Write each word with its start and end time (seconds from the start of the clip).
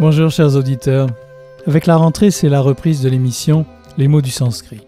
Bonjour 0.00 0.30
chers 0.30 0.54
auditeurs. 0.54 1.08
Avec 1.66 1.86
la 1.86 1.96
rentrée, 1.96 2.30
c'est 2.30 2.48
la 2.48 2.60
reprise 2.60 3.02
de 3.02 3.08
l'émission 3.08 3.66
Les 3.96 4.06
mots 4.06 4.22
du 4.22 4.30
sanskrit. 4.30 4.82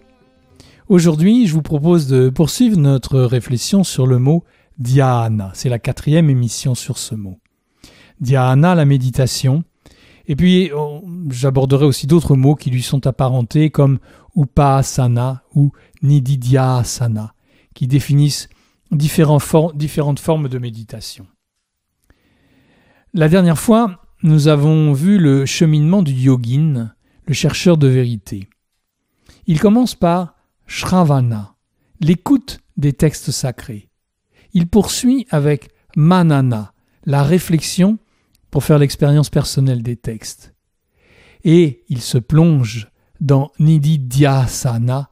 Aujourd'hui, 0.86 1.48
je 1.48 1.54
vous 1.54 1.62
propose 1.62 2.06
de 2.06 2.28
poursuivre 2.28 2.78
notre 2.78 3.18
réflexion 3.18 3.82
sur 3.82 4.06
le 4.06 4.20
mot 4.20 4.44
dhyana. 4.78 5.50
C'est 5.52 5.68
la 5.68 5.80
quatrième 5.80 6.30
émission 6.30 6.76
sur 6.76 6.96
ce 6.96 7.16
mot. 7.16 7.40
Dhyana, 8.20 8.76
la 8.76 8.84
méditation. 8.84 9.64
Et 10.28 10.36
puis, 10.36 10.70
j'aborderai 11.28 11.86
aussi 11.86 12.06
d'autres 12.06 12.36
mots 12.36 12.54
qui 12.54 12.70
lui 12.70 12.82
sont 12.82 13.08
apparentés 13.08 13.70
comme 13.70 13.98
upasana 14.36 15.42
ou 15.56 15.72
nididhyasana, 16.04 17.34
qui 17.74 17.88
définissent 17.88 18.48
différentes 18.92 19.42
formes 19.42 20.48
de 20.48 20.58
méditation. 20.58 21.26
La 23.12 23.28
dernière 23.28 23.58
fois, 23.58 24.00
nous 24.22 24.48
avons 24.48 24.92
vu 24.92 25.18
le 25.18 25.46
cheminement 25.46 26.02
du 26.02 26.12
yogin, 26.12 26.92
le 27.26 27.34
chercheur 27.34 27.78
de 27.78 27.86
vérité. 27.86 28.48
Il 29.46 29.58
commence 29.60 29.94
par 29.94 30.34
Shravana, 30.66 31.54
l'écoute 32.00 32.60
des 32.76 32.92
textes 32.92 33.30
sacrés. 33.30 33.88
Il 34.52 34.66
poursuit 34.66 35.26
avec 35.30 35.70
Manana, 35.96 36.72
la 37.04 37.22
réflexion 37.22 37.98
pour 38.50 38.64
faire 38.64 38.78
l'expérience 38.78 39.30
personnelle 39.30 39.82
des 39.82 39.96
textes. 39.96 40.54
Et 41.44 41.84
il 41.88 42.02
se 42.02 42.18
plonge 42.18 42.88
dans 43.20 43.52
Nididhyasana, 43.58 45.10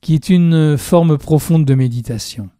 qui 0.00 0.14
est 0.14 0.28
une 0.28 0.76
forme 0.76 1.18
profonde 1.18 1.64
de 1.64 1.74
méditation. 1.74 2.50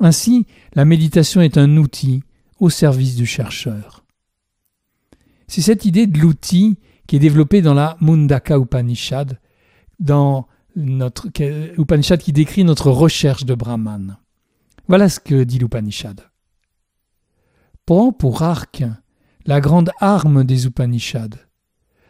Ainsi, 0.00 0.46
la 0.74 0.84
méditation 0.84 1.40
est 1.40 1.58
un 1.58 1.76
outil 1.76 2.22
au 2.60 2.70
service 2.70 3.16
du 3.16 3.26
chercheur. 3.26 4.01
C'est 5.52 5.60
cette 5.60 5.84
idée 5.84 6.06
de 6.06 6.18
l'outil 6.18 6.78
qui 7.06 7.16
est 7.16 7.18
développée 7.18 7.60
dans 7.60 7.74
la 7.74 7.98
Mundaka 8.00 8.56
Upanishad, 8.56 9.38
dans 10.00 10.48
notre 10.76 11.28
Upanishad 11.76 12.22
qui 12.22 12.32
décrit 12.32 12.64
notre 12.64 12.90
recherche 12.90 13.44
de 13.44 13.54
Brahman. 13.54 14.16
Voilà 14.88 15.10
ce 15.10 15.20
que 15.20 15.44
dit 15.44 15.58
l'Upanishad. 15.58 16.22
Prends 17.84 18.12
pour 18.12 18.40
arc 18.40 18.82
la 19.44 19.60
grande 19.60 19.90
arme 20.00 20.42
des 20.42 20.64
Upanishads. 20.64 21.36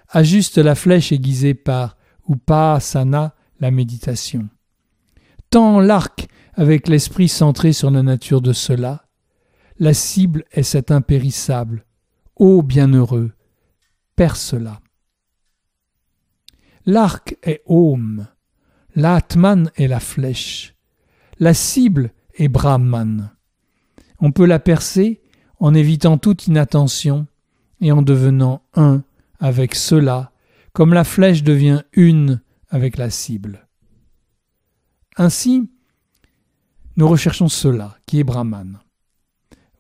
Ajuste 0.08 0.58
la 0.58 0.76
flèche 0.76 1.10
aiguisée 1.10 1.54
par 1.54 1.96
Upasana, 2.28 3.34
la 3.58 3.72
méditation. 3.72 4.48
Tends 5.50 5.80
l'arc 5.80 6.28
avec 6.54 6.86
l'esprit 6.86 7.26
centré 7.26 7.72
sur 7.72 7.90
la 7.90 8.04
nature 8.04 8.40
de 8.40 8.52
cela. 8.52 9.06
La 9.80 9.94
cible 9.94 10.44
est 10.52 10.62
cet 10.62 10.92
impérissable, 10.92 11.84
Ô 12.36 12.62
bienheureux, 12.62 13.32
perce-la. 14.16 14.80
L'arc 16.86 17.36
est 17.42 17.62
Om, 17.66 18.26
l'Atman 18.94 19.70
est 19.76 19.86
la 19.86 20.00
flèche, 20.00 20.74
la 21.38 21.52
cible 21.52 22.12
est 22.34 22.48
Brahman. 22.48 23.30
On 24.18 24.32
peut 24.32 24.46
la 24.46 24.58
percer 24.58 25.20
en 25.60 25.74
évitant 25.74 26.16
toute 26.16 26.46
inattention 26.46 27.26
et 27.80 27.92
en 27.92 28.00
devenant 28.00 28.62
un 28.74 29.04
avec 29.38 29.74
cela, 29.74 30.32
comme 30.72 30.94
la 30.94 31.04
flèche 31.04 31.42
devient 31.42 31.82
une 31.92 32.40
avec 32.70 32.96
la 32.96 33.10
cible. 33.10 33.68
Ainsi, 35.18 35.70
nous 36.96 37.08
recherchons 37.08 37.48
cela 37.48 37.98
qui 38.06 38.20
est 38.20 38.24
Brahman 38.24 38.80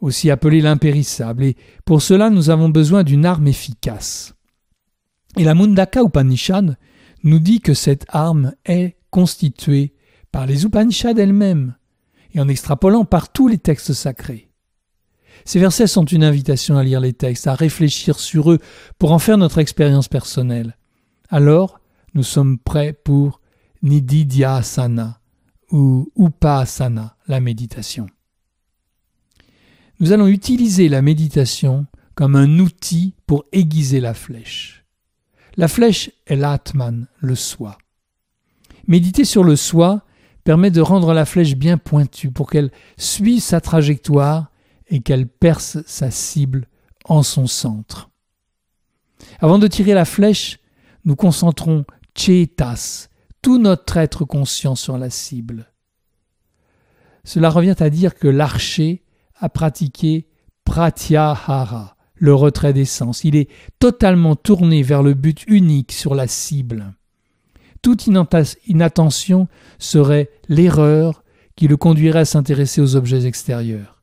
aussi 0.02 0.30
appelé 0.30 0.60
l'impérissable, 0.60 1.44
et 1.44 1.56
pour 1.86 2.02
cela 2.02 2.28
nous 2.28 2.50
avons 2.50 2.68
besoin 2.68 3.04
d'une 3.04 3.24
arme 3.24 3.46
efficace. 3.46 4.34
Et 5.38 5.44
la 5.44 5.54
Mundaka 5.54 6.02
Upanishad 6.02 6.76
nous 7.22 7.38
dit 7.38 7.60
que 7.60 7.72
cette 7.72 8.04
arme 8.08 8.52
est 8.66 8.96
constituée 9.10 9.94
par 10.32 10.46
les 10.46 10.64
Upanishads 10.64 11.16
elles-mêmes, 11.16 11.76
et 12.34 12.40
en 12.40 12.48
extrapolant 12.48 13.04
par 13.04 13.32
tous 13.32 13.46
les 13.46 13.58
textes 13.58 13.92
sacrés. 13.92 14.50
Ces 15.44 15.60
versets 15.60 15.86
sont 15.86 16.04
une 16.04 16.24
invitation 16.24 16.76
à 16.76 16.84
lire 16.84 17.00
les 17.00 17.12
textes, 17.12 17.46
à 17.46 17.54
réfléchir 17.54 18.18
sur 18.18 18.50
eux 18.50 18.58
pour 18.98 19.12
en 19.12 19.18
faire 19.18 19.38
notre 19.38 19.58
expérience 19.58 20.08
personnelle. 20.08 20.76
Alors, 21.30 21.80
nous 22.14 22.22
sommes 22.22 22.58
prêts 22.58 22.92
pour 22.92 23.40
Nididhyasana 23.82 25.20
ou 25.70 26.10
Upasana, 26.16 27.16
la 27.28 27.40
méditation 27.40 28.06
nous 30.00 30.12
allons 30.12 30.26
utiliser 30.26 30.88
la 30.88 31.02
méditation 31.02 31.86
comme 32.14 32.36
un 32.36 32.58
outil 32.58 33.14
pour 33.26 33.44
aiguiser 33.52 34.00
la 34.00 34.14
flèche. 34.14 34.84
La 35.56 35.68
flèche 35.68 36.10
est 36.26 36.36
l'atman, 36.36 37.06
le 37.18 37.34
soi. 37.34 37.78
Méditer 38.86 39.24
sur 39.24 39.44
le 39.44 39.56
soi 39.56 40.04
permet 40.44 40.70
de 40.70 40.80
rendre 40.80 41.14
la 41.14 41.24
flèche 41.24 41.56
bien 41.56 41.78
pointue 41.78 42.30
pour 42.30 42.50
qu'elle 42.50 42.70
suive 42.96 43.40
sa 43.40 43.60
trajectoire 43.60 44.50
et 44.88 45.00
qu'elle 45.00 45.28
perce 45.28 45.78
sa 45.86 46.10
cible 46.10 46.66
en 47.04 47.22
son 47.22 47.46
centre. 47.46 48.10
Avant 49.38 49.58
de 49.58 49.68
tirer 49.68 49.94
la 49.94 50.04
flèche, 50.04 50.58
nous 51.04 51.16
concentrons 51.16 51.84
chetas, 52.14 53.08
tout 53.40 53.58
notre 53.58 53.96
être 53.96 54.24
conscient 54.24 54.74
sur 54.74 54.98
la 54.98 55.10
cible. 55.10 55.72
Cela 57.24 57.50
revient 57.50 57.76
à 57.78 57.90
dire 57.90 58.14
que 58.14 58.28
l'archer 58.28 59.01
à 59.42 59.48
pratiquer 59.48 60.28
pratyahara, 60.64 61.96
le 62.14 62.34
retrait 62.34 62.72
des 62.72 62.84
sens. 62.84 63.24
Il 63.24 63.36
est 63.36 63.50
totalement 63.80 64.36
tourné 64.36 64.82
vers 64.82 65.02
le 65.02 65.14
but 65.14 65.44
unique 65.48 65.92
sur 65.92 66.14
la 66.14 66.28
cible. 66.28 66.94
Toute 67.82 68.06
inattention 68.06 69.48
serait 69.80 70.30
l'erreur 70.48 71.24
qui 71.56 71.66
le 71.66 71.76
conduirait 71.76 72.20
à 72.20 72.24
s'intéresser 72.24 72.80
aux 72.80 72.94
objets 72.94 73.26
extérieurs. 73.26 74.02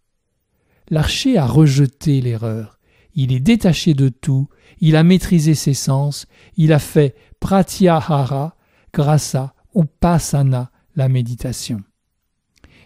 L'archer 0.90 1.38
a 1.38 1.46
rejeté 1.46 2.20
l'erreur. 2.20 2.78
Il 3.16 3.32
est 3.32 3.40
détaché 3.40 3.94
de 3.94 4.10
tout, 4.10 4.50
il 4.82 4.98
a 4.98 5.04
maîtrisé 5.04 5.56
ses 5.56 5.74
sens, 5.74 6.28
il 6.58 6.74
a 6.74 6.80
fait 6.80 7.16
pratyahara 7.40 8.58
grâce 8.94 9.36
à 9.36 9.54
upasana, 9.74 10.72
la 10.96 11.08
méditation. 11.08 11.82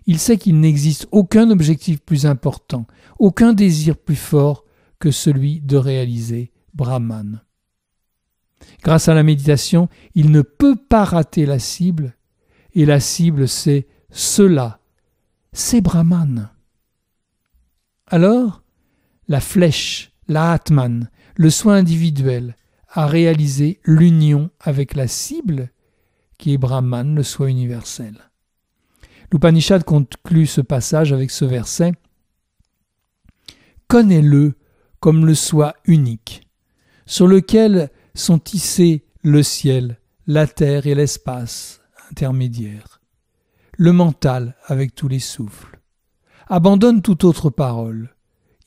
Il 0.05 0.19
sait 0.19 0.37
qu'il 0.37 0.59
n'existe 0.59 1.07
aucun 1.11 1.49
objectif 1.49 2.01
plus 2.01 2.25
important, 2.25 2.85
aucun 3.19 3.53
désir 3.53 3.97
plus 3.97 4.15
fort 4.15 4.65
que 4.99 5.11
celui 5.11 5.61
de 5.61 5.77
réaliser 5.77 6.51
Brahman. 6.73 7.41
Grâce 8.81 9.07
à 9.07 9.13
la 9.13 9.23
méditation, 9.23 9.89
il 10.15 10.31
ne 10.31 10.41
peut 10.41 10.75
pas 10.75 11.03
rater 11.03 11.45
la 11.45 11.59
cible, 11.59 12.15
et 12.73 12.85
la 12.85 12.99
cible 12.99 13.47
c'est 13.47 13.87
cela, 14.09 14.79
c'est 15.51 15.81
Brahman. 15.81 16.49
Alors, 18.07 18.63
la 19.27 19.39
flèche, 19.39 20.11
la 20.27 20.51
Atman, 20.51 21.09
le 21.35 21.49
soin 21.49 21.75
individuel, 21.75 22.55
a 22.89 23.07
réalisé 23.07 23.79
l'union 23.85 24.51
avec 24.59 24.95
la 24.95 25.07
cible 25.07 25.71
qui 26.37 26.53
est 26.53 26.57
Brahman, 26.57 27.15
le 27.15 27.23
soi 27.23 27.49
universel. 27.49 28.32
L'Upanishad 29.33 29.83
conclut 29.83 30.45
ce 30.45 30.61
passage 30.61 31.11
avec 31.11 31.31
ce 31.31 31.43
verset 31.43 31.93
Connais-le 33.87 34.53
comme 34.99 35.25
le 35.25 35.33
soi 35.33 35.73
unique, 35.85 36.47
sur 37.07 37.25
lequel 37.25 37.89
sont 38.13 38.37
tissés 38.37 39.07
le 39.23 39.41
ciel, 39.41 39.99
la 40.27 40.45
terre 40.45 40.85
et 40.85 40.93
l'espace 40.93 41.81
intermédiaire, 42.11 43.01
le 43.75 43.91
mental 43.91 44.55
avec 44.67 44.93
tous 44.93 45.07
les 45.07 45.17
souffles. 45.17 45.79
Abandonne 46.45 47.01
toute 47.01 47.23
autre 47.23 47.49
parole. 47.49 48.15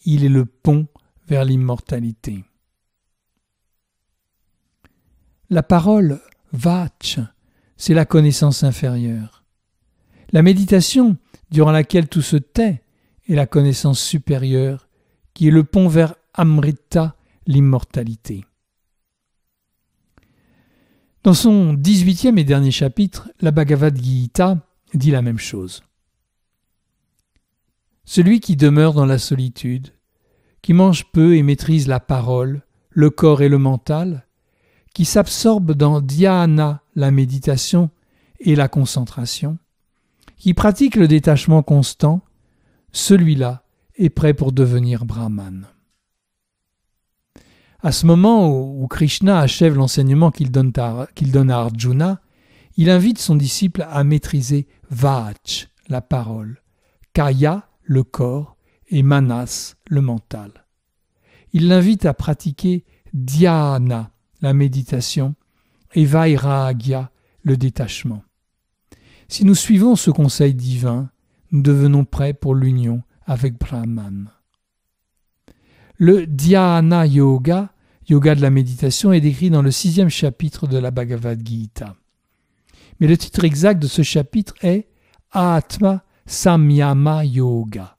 Il 0.05 0.25
est 0.25 0.29
le 0.29 0.47
pont 0.47 0.89
vers 1.29 1.45
l'immortalité. 1.45 2.45
La 5.49 5.63
parole 5.63 6.21
vach, 6.53 7.21
c'est 7.77 7.95
la 7.95 8.05
connaissance 8.05 8.65
inférieure. 8.65 9.36
La 10.37 10.43
méditation, 10.43 11.17
durant 11.51 11.71
laquelle 11.71 12.09
tout 12.09 12.21
se 12.21 12.37
tait, 12.37 12.83
est 13.27 13.35
la 13.35 13.47
connaissance 13.47 13.99
supérieure, 13.99 14.87
qui 15.33 15.49
est 15.49 15.51
le 15.51 15.65
pont 15.65 15.89
vers 15.89 16.15
Amrita, 16.35 17.17
l'immortalité. 17.47 18.45
Dans 21.23 21.33
son 21.33 21.73
dix-huitième 21.73 22.37
et 22.37 22.45
dernier 22.45 22.71
chapitre, 22.71 23.31
la 23.41 23.51
Bhagavad 23.51 23.97
Gita 23.97 24.59
dit 24.93 25.11
la 25.11 25.23
même 25.23 25.39
chose. 25.39 25.83
Celui 28.05 28.41
qui 28.41 28.57
demeure 28.57 28.93
dans 28.93 29.07
la 29.07 29.19
solitude, 29.19 29.95
qui 30.61 30.75
mange 30.75 31.07
peu 31.13 31.35
et 31.35 31.43
maîtrise 31.43 31.89
la 31.89 31.99
parole, 31.99 32.61
le 32.91 33.09
corps 33.09 33.41
et 33.41 33.49
le 33.49 33.57
mental, 33.57 34.27
qui 34.93 35.07
s'absorbe 35.07 35.73
dans 35.73 36.03
dhyana, 36.03 36.83
la 36.95 37.11
méditation 37.11 37.89
et 38.39 38.55
la 38.55 38.69
concentration, 38.69 39.57
qui 40.37 40.55
pratique 40.55 40.97
le 40.97 41.09
détachement 41.09 41.63
constant, 41.63 42.21
celui-là 42.93 43.65
est 43.97 44.11
prêt 44.11 44.35
pour 44.35 44.53
devenir 44.53 45.05
brahman. 45.05 45.67
À 47.81 47.93
ce 47.93 48.07
moment 48.07 48.51
où 48.51 48.87
Krishna 48.89 49.39
achève 49.39 49.77
l'enseignement 49.77 50.31
qu'il 50.31 50.51
donne, 50.51 50.73
à 50.77 51.59
Arjuna, 51.59 52.21
il 52.77 52.91
invite 52.91 53.19
son 53.19 53.37
disciple 53.37 53.87
à 53.89 54.03
maîtriser 54.05 54.67
Vach, 54.91 55.69
la 55.89 56.01
parole, 56.01 56.63
Kaya, 57.13 57.69
le 57.83 58.03
corps, 58.03 58.57
et 58.89 59.03
Manas, 59.03 59.77
le 59.89 60.01
mental. 60.01 60.51
Il 61.53 61.69
l'invite 61.69 62.07
à 62.07 62.15
pratiquer 62.15 62.85
Dhyana, 63.13 64.11
la 64.43 64.53
méditation, 64.53 65.35
et 65.95 66.05
Vairagya, 66.05 67.11
le 67.43 67.57
détachement. 67.57 68.23
Si 69.29 69.45
nous 69.45 69.55
suivons 69.55 69.97
ce 69.97 70.11
conseil 70.11 70.55
divin, 70.55 71.11
nous 71.51 71.63
devenons 71.63 72.05
prêts 72.05 72.33
pour 72.33 72.55
l'union 72.55 73.03
avec 73.27 73.59
Brahman. 73.59 74.31
Le 75.97 76.27
Dhyana 76.27 77.07
Yoga, 77.07 77.71
yoga 78.09 78.35
de 78.35 78.43
la 78.43 78.51
méditation, 78.51 79.13
est 79.13 79.21
décrit 79.21 79.51
dans 79.51 79.63
le 79.63 79.71
sixième 79.71 80.11
chapitre 80.11 80.67
de 80.67 80.79
la 80.79 80.91
Bhagavad 80.91 81.45
Gita. 81.45 81.97
Mais 83.01 83.07
le 83.07 83.17
titre 83.17 83.45
exact 83.45 83.81
de 83.81 83.89
ce 83.89 84.03
chapitre 84.03 84.55
est 84.63 84.89
Atma 85.33 86.05
Samyama 86.27 87.25
Yoga, 87.25 87.97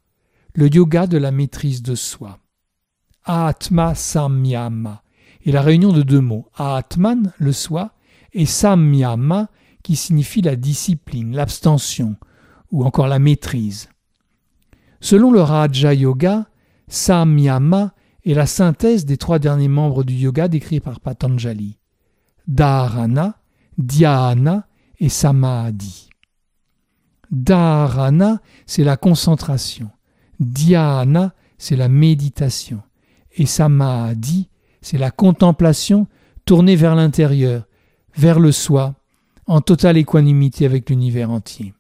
le 0.54 0.74
yoga 0.74 1.08
de 1.08 1.18
la 1.18 1.32
maîtrise 1.32 1.82
de 1.82 1.96
soi. 1.96 2.40
Atma 3.26 3.96
Samyama 3.96 5.04
est 5.46 5.52
la 5.52 5.62
réunion 5.62 5.92
de 5.92 6.04
deux 6.04 6.22
mots, 6.22 6.48
Atman, 6.56 7.34
le 7.38 7.52
soi, 7.52 7.92
et 8.34 8.46
Samyama, 8.46 9.50
qui 9.88 9.96
signifie 9.96 10.42
la 10.42 10.58
discipline, 10.58 11.34
l'abstention, 11.34 12.18
ou 12.74 12.84
encore 12.84 13.08
la 13.08 13.20
maîtrise. 13.20 13.88
Selon 15.00 15.32
le 15.32 15.40
Raja 15.40 15.94
Yoga, 15.94 16.50
Samyama 16.90 17.94
est 18.26 18.34
la 18.34 18.48
synthèse 18.48 19.06
des 19.06 19.16
trois 19.16 19.40
derniers 19.40 19.70
membres 19.70 20.04
du 20.04 20.14
yoga 20.14 20.50
décrits 20.50 20.82
par 20.82 21.00
Patanjali 21.00 21.78
Dharana, 22.50 23.40
Dhyana 23.78 24.68
et 25.00 25.08
Samadhi. 25.08 26.10
Dharana, 27.32 28.42
c'est 28.66 28.84
la 28.84 28.98
concentration. 28.98 29.90
Dhyana, 30.42 31.34
c'est 31.58 31.78
la 31.78 31.88
méditation. 31.88 32.82
Et 33.38 33.46
Samadhi, 33.46 34.50
c'est 34.82 34.98
la 34.98 35.12
contemplation 35.12 36.08
tournée 36.44 36.76
vers 36.76 36.96
l'intérieur, 36.96 37.66
vers 38.18 38.42
le 38.42 38.52
soi, 38.52 38.98
en 39.48 39.62
totale 39.62 39.98
équanimité 39.98 40.66
avec 40.66 40.90
l'univers 40.90 41.32
entier. 41.32 41.74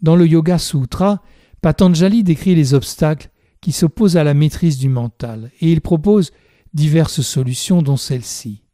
Dans 0.00 0.16
le 0.16 0.26
Yoga 0.26 0.58
Sutra, 0.58 1.22
Patanjali 1.60 2.24
décrit 2.24 2.56
les 2.56 2.74
obstacles 2.74 3.30
qui 3.60 3.70
s'opposent 3.70 4.16
à 4.16 4.24
la 4.24 4.34
maîtrise 4.34 4.78
du 4.78 4.88
mental 4.88 5.50
et 5.60 5.70
il 5.70 5.80
propose 5.80 6.32
diverses 6.74 7.22
solutions 7.22 7.82
dont 7.82 7.96
celle-ci. 7.96 8.64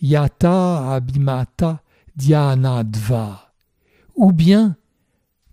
Yata 0.00 0.94
abhimata 0.94 1.82
dhyanadva 2.16 3.52
ou 4.14 4.32
bien 4.32 4.76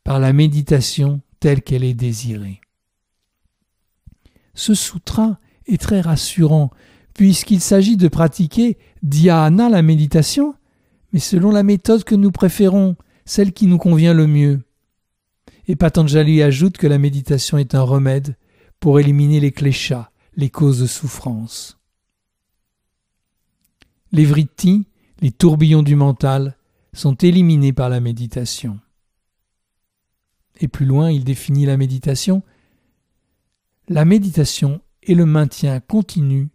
par 0.03 0.19
la 0.19 0.33
méditation 0.33 1.21
telle 1.39 1.63
qu'elle 1.63 1.83
est 1.83 1.95
désirée. 1.95 2.61
Ce 4.53 4.75
sutra 4.75 5.39
est 5.65 5.81
très 5.81 6.01
rassurant 6.01 6.69
puisqu'il 7.15 7.61
s'agit 7.61 7.97
de 7.97 8.07
pratiquer 8.07 8.77
dhyana 9.01 9.69
la 9.69 9.81
méditation, 9.81 10.53
mais 11.15 11.21
selon 11.21 11.49
la 11.49 11.63
méthode 11.63 12.03
que 12.03 12.13
nous 12.13 12.29
préférons, 12.29 12.97
celle 13.23 13.53
qui 13.53 13.67
nous 13.67 13.77
convient 13.77 14.13
le 14.13 14.27
mieux. 14.27 14.59
Et 15.65 15.77
Patanjali 15.77 16.43
ajoute 16.43 16.75
que 16.75 16.87
la 16.87 16.97
méditation 16.97 17.57
est 17.57 17.73
un 17.73 17.83
remède 17.83 18.35
pour 18.81 18.99
éliminer 18.99 19.39
les 19.39 19.53
cléchats, 19.53 20.11
les 20.35 20.49
causes 20.49 20.81
de 20.81 20.87
souffrance. 20.87 21.79
Les 24.11 24.25
vrittis, 24.25 24.89
les 25.21 25.31
tourbillons 25.31 25.83
du 25.83 25.95
mental, 25.95 26.57
sont 26.91 27.15
éliminés 27.15 27.71
par 27.71 27.87
la 27.87 28.01
méditation. 28.01 28.81
Et 30.59 30.67
plus 30.67 30.85
loin, 30.85 31.11
il 31.11 31.23
définit 31.23 31.65
la 31.65 31.77
méditation. 31.77 32.43
La 33.87 34.03
méditation 34.03 34.81
est 35.01 35.13
le 35.13 35.25
maintien 35.25 35.79
continu 35.79 36.49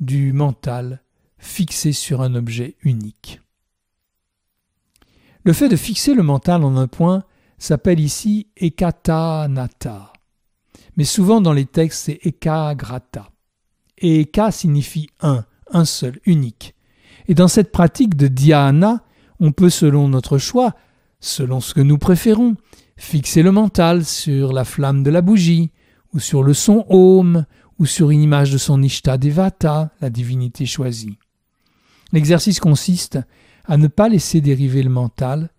du 0.00 0.34
mental 0.34 1.02
fixé 1.38 1.92
sur 1.92 2.20
un 2.20 2.34
objet 2.34 2.76
unique. 2.82 3.41
Le 5.44 5.52
fait 5.52 5.68
de 5.68 5.76
fixer 5.76 6.14
le 6.14 6.22
mental 6.22 6.62
en 6.62 6.76
un 6.76 6.86
point 6.86 7.24
s'appelle 7.58 8.00
ici 8.00 8.46
ekatanata. 8.56 10.12
Mais 10.96 11.04
souvent 11.04 11.40
dans 11.40 11.52
les 11.52 11.64
textes, 11.64 12.04
c'est 12.04 12.20
ekagrata. 12.22 13.30
Et 13.98 14.20
eka 14.20 14.50
signifie 14.50 15.08
un, 15.20 15.44
un 15.72 15.84
seul, 15.84 16.20
unique. 16.26 16.74
Et 17.28 17.34
dans 17.34 17.48
cette 17.48 17.72
pratique 17.72 18.16
de 18.16 18.28
dhyana, 18.28 19.04
on 19.40 19.52
peut, 19.52 19.70
selon 19.70 20.08
notre 20.08 20.38
choix, 20.38 20.74
selon 21.20 21.60
ce 21.60 21.74
que 21.74 21.80
nous 21.80 21.98
préférons, 21.98 22.56
fixer 22.96 23.42
le 23.42 23.52
mental 23.52 24.04
sur 24.04 24.52
la 24.52 24.64
flamme 24.64 25.02
de 25.02 25.10
la 25.10 25.22
bougie, 25.22 25.70
ou 26.14 26.20
sur 26.20 26.42
le 26.42 26.54
son 26.54 26.84
Om, 26.88 27.46
ou 27.78 27.86
sur 27.86 28.10
une 28.10 28.22
image 28.22 28.52
de 28.52 28.58
son 28.58 28.82
Ishta 28.82 29.18
Devata, 29.18 29.90
la 30.00 30.10
divinité 30.10 30.66
choisie. 30.66 31.18
L'exercice 32.12 32.60
consiste 32.60 33.18
à 33.64 33.76
ne 33.76 33.88
pas 33.88 34.08
laisser 34.08 34.40
dériver 34.40 34.82
le 34.82 34.90
mental, 34.90 35.50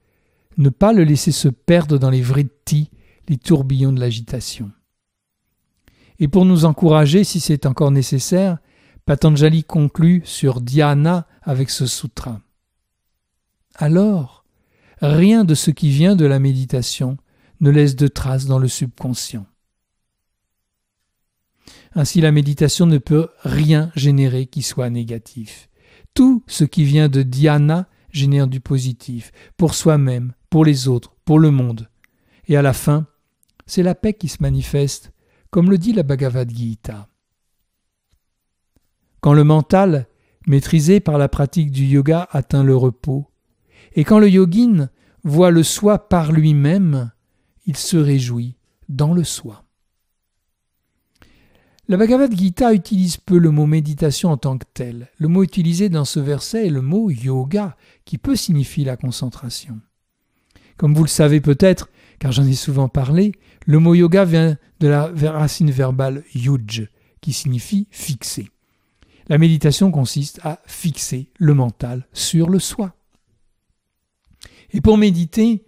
ne 0.57 0.69
pas 0.69 0.93
le 0.93 1.03
laisser 1.03 1.31
se 1.31 1.47
perdre 1.47 1.97
dans 1.97 2.09
les 2.09 2.21
vrittis, 2.21 2.89
les 3.27 3.37
tourbillons 3.37 3.93
de 3.93 3.99
l'agitation. 3.99 4.71
Et 6.19 6.27
pour 6.27 6.45
nous 6.45 6.65
encourager, 6.65 7.23
si 7.23 7.39
c'est 7.39 7.65
encore 7.65 7.91
nécessaire, 7.91 8.57
Patanjali 9.05 9.63
conclut 9.63 10.21
sur 10.25 10.61
Dhyana 10.61 11.27
avec 11.41 11.69
ce 11.69 11.85
sutra. 11.85 12.39
Alors, 13.75 14.45
rien 15.01 15.43
de 15.43 15.55
ce 15.55 15.71
qui 15.71 15.89
vient 15.89 16.15
de 16.15 16.25
la 16.25 16.39
méditation 16.39 17.17
ne 17.59 17.69
laisse 17.69 17.95
de 17.95 18.07
traces 18.07 18.45
dans 18.45 18.59
le 18.59 18.67
subconscient. 18.67 19.45
Ainsi 21.95 22.21
la 22.21 22.31
méditation 22.31 22.85
ne 22.85 22.97
peut 22.97 23.29
rien 23.43 23.91
générer 23.95 24.45
qui 24.47 24.61
soit 24.61 24.89
négatif. 24.89 25.69
Tout 26.13 26.43
ce 26.47 26.63
qui 26.63 26.83
vient 26.83 27.09
de 27.09 27.23
dhyana 27.23 27.87
génère 28.13 28.47
du 28.47 28.61
positif, 28.61 29.31
pour 29.57 29.73
soi-même, 29.73 30.33
pour 30.49 30.63
les 30.63 30.87
autres, 30.87 31.17
pour 31.25 31.39
le 31.39 31.51
monde. 31.51 31.89
Et 32.47 32.55
à 32.55 32.61
la 32.61 32.73
fin, 32.73 33.07
c'est 33.65 33.83
la 33.83 33.95
paix 33.95 34.13
qui 34.13 34.29
se 34.29 34.41
manifeste, 34.41 35.11
comme 35.49 35.69
le 35.69 35.77
dit 35.77 35.91
la 35.91 36.03
Bhagavad 36.03 36.49
Gita. 36.49 37.09
Quand 39.19 39.33
le 39.33 39.43
mental, 39.43 40.07
maîtrisé 40.47 40.99
par 40.99 41.17
la 41.17 41.27
pratique 41.27 41.71
du 41.71 41.85
yoga, 41.85 42.27
atteint 42.31 42.63
le 42.63 42.75
repos, 42.75 43.29
et 43.93 44.03
quand 44.03 44.19
le 44.19 44.29
yogin 44.29 44.89
voit 45.23 45.51
le 45.51 45.63
soi 45.63 46.09
par 46.09 46.31
lui-même, 46.31 47.11
il 47.65 47.77
se 47.77 47.97
réjouit 47.97 48.57
dans 48.89 49.13
le 49.13 49.23
soi. 49.23 49.62
La 51.93 51.97
Bhagavad 51.97 52.35
Gita 52.35 52.73
utilise 52.73 53.17
peu 53.17 53.37
le 53.37 53.51
mot 53.51 53.67
méditation 53.67 54.31
en 54.31 54.37
tant 54.37 54.57
que 54.57 54.65
tel. 54.73 55.09
Le 55.19 55.27
mot 55.27 55.43
utilisé 55.43 55.89
dans 55.89 56.05
ce 56.05 56.19
verset 56.19 56.65
est 56.65 56.71
le 56.71 56.81
mot 56.81 57.11
yoga, 57.11 57.77
qui 58.03 58.17
peut 58.17 58.35
signifier 58.35 58.83
la 58.83 58.97
concentration. 58.97 59.79
Comme 60.77 60.95
vous 60.95 61.03
le 61.03 61.07
savez 61.07 61.39
peut-être, 61.39 61.89
car 62.17 62.31
j'en 62.31 62.47
ai 62.47 62.55
souvent 62.55 62.89
parlé, 62.89 63.33
le 63.67 63.77
mot 63.77 63.93
yoga 63.93 64.25
vient 64.25 64.57
de 64.79 64.87
la 64.87 65.11
racine 65.33 65.69
verbale 65.69 66.23
yuj, 66.33 66.89
qui 67.21 67.31
signifie 67.31 67.87
fixer. 67.91 68.49
La 69.27 69.37
méditation 69.37 69.91
consiste 69.91 70.39
à 70.43 70.61
fixer 70.65 71.29
le 71.37 71.53
mental 71.53 72.07
sur 72.11 72.49
le 72.49 72.57
soi. 72.57 72.95
Et 74.71 74.81
pour 74.81 74.97
méditer, 74.97 75.63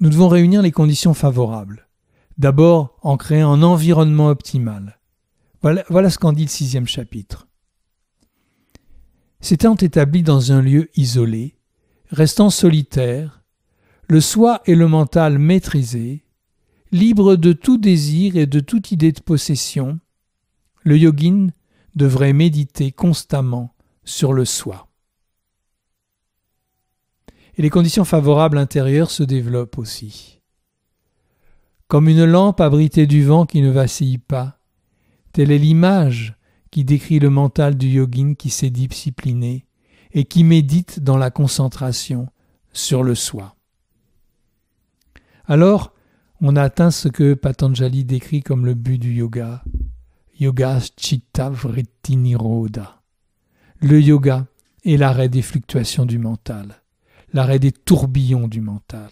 nous 0.00 0.10
devons 0.10 0.28
réunir 0.28 0.60
les 0.60 0.72
conditions 0.72 1.14
favorables. 1.14 1.88
D'abord 2.36 2.98
en 3.00 3.16
créant 3.16 3.54
un 3.54 3.62
environnement 3.62 4.28
optimal. 4.28 4.99
Voilà, 5.62 6.10
ce 6.10 6.18
qu'en 6.18 6.32
dit 6.32 6.44
le 6.44 6.48
sixième 6.48 6.86
chapitre. 6.86 7.46
S'étant 9.40 9.74
établi 9.74 10.22
dans 10.22 10.52
un 10.52 10.62
lieu 10.62 10.88
isolé, 10.96 11.58
restant 12.10 12.50
solitaire, 12.50 13.42
le 14.08 14.20
soi 14.20 14.62
et 14.66 14.74
le 14.74 14.88
mental 14.88 15.38
maîtrisés, 15.38 16.24
libre 16.92 17.36
de 17.36 17.52
tout 17.52 17.78
désir 17.78 18.36
et 18.36 18.46
de 18.46 18.60
toute 18.60 18.90
idée 18.90 19.12
de 19.12 19.20
possession, 19.20 20.00
le 20.82 20.96
yogin 20.96 21.48
devrait 21.94 22.32
méditer 22.32 22.90
constamment 22.90 23.74
sur 24.04 24.32
le 24.32 24.44
soi. 24.44 24.88
Et 27.56 27.62
les 27.62 27.70
conditions 27.70 28.04
favorables 28.04 28.58
intérieures 28.58 29.10
se 29.10 29.22
développent 29.22 29.78
aussi. 29.78 30.40
Comme 31.86 32.08
une 32.08 32.24
lampe 32.24 32.60
abritée 32.60 33.06
du 33.06 33.24
vent 33.24 33.44
qui 33.44 33.60
ne 33.60 33.70
vacille 33.70 34.18
pas, 34.18 34.59
Telle 35.32 35.50
est 35.50 35.58
l'image 35.58 36.34
qui 36.70 36.84
décrit 36.84 37.18
le 37.18 37.30
mental 37.30 37.76
du 37.76 37.88
yogin 37.88 38.34
qui 38.34 38.50
s'est 38.50 38.70
discipliné 38.70 39.66
et 40.12 40.24
qui 40.24 40.44
médite 40.44 41.00
dans 41.00 41.16
la 41.16 41.30
concentration 41.30 42.28
sur 42.72 43.02
le 43.02 43.14
soi. 43.14 43.56
Alors, 45.46 45.92
on 46.40 46.56
a 46.56 46.62
atteint 46.62 46.90
ce 46.90 47.08
que 47.08 47.34
Patanjali 47.34 48.04
décrit 48.04 48.42
comme 48.42 48.64
le 48.64 48.74
but 48.74 48.98
du 48.98 49.12
yoga. 49.12 49.62
Yoga 50.38 50.78
Chitta 50.96 51.50
Vritti 51.50 52.16
Nirodha. 52.16 53.02
Le 53.80 54.00
yoga 54.00 54.46
est 54.84 54.96
l'arrêt 54.96 55.28
des 55.28 55.42
fluctuations 55.42 56.06
du 56.06 56.18
mental, 56.18 56.82
l'arrêt 57.32 57.58
des 57.58 57.72
tourbillons 57.72 58.48
du 58.48 58.60
mental. 58.60 59.10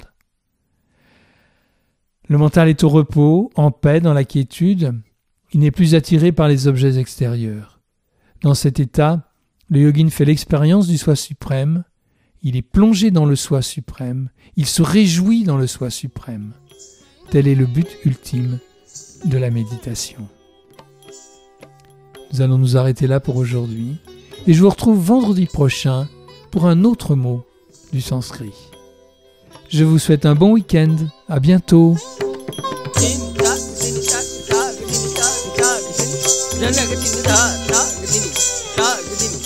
Le 2.28 2.38
mental 2.38 2.68
est 2.68 2.84
au 2.84 2.88
repos, 2.88 3.50
en 3.56 3.70
paix, 3.70 4.00
dans 4.00 4.14
la 4.14 4.24
quiétude. 4.24 4.94
Il 5.52 5.60
n'est 5.60 5.70
plus 5.70 5.94
attiré 5.94 6.32
par 6.32 6.48
les 6.48 6.68
objets 6.68 6.98
extérieurs. 6.98 7.80
Dans 8.42 8.54
cet 8.54 8.80
état, 8.80 9.30
le 9.70 9.80
yogin 9.80 10.10
fait 10.10 10.24
l'expérience 10.24 10.86
du 10.86 10.98
soi 10.98 11.16
suprême, 11.16 11.84
il 12.42 12.56
est 12.56 12.62
plongé 12.62 13.10
dans 13.10 13.24
le 13.24 13.36
soi 13.36 13.62
suprême, 13.62 14.30
il 14.56 14.66
se 14.66 14.82
réjouit 14.82 15.44
dans 15.44 15.56
le 15.56 15.66
soi 15.66 15.90
suprême. 15.90 16.52
Tel 17.30 17.48
est 17.48 17.54
le 17.54 17.66
but 17.66 17.88
ultime 18.04 18.58
de 19.24 19.38
la 19.38 19.50
méditation. 19.50 20.28
Nous 22.32 22.40
allons 22.40 22.58
nous 22.58 22.76
arrêter 22.76 23.06
là 23.06 23.20
pour 23.20 23.36
aujourd'hui 23.36 23.96
et 24.46 24.54
je 24.54 24.62
vous 24.62 24.70
retrouve 24.70 24.98
vendredi 24.98 25.46
prochain 25.46 26.08
pour 26.50 26.66
un 26.66 26.84
autre 26.84 27.16
mot 27.16 27.44
du 27.92 28.00
sanskrit. 28.00 28.54
Je 29.68 29.84
vous 29.84 29.98
souhaite 29.98 30.24
un 30.24 30.34
bon 30.34 30.52
week-end. 30.52 30.96
À 31.28 31.40
bientôt. 31.40 31.96
लगती 36.70 37.22
राग 37.70 38.06
दिन 38.10 38.32
राग 38.78 39.04
दिन। 39.18 39.37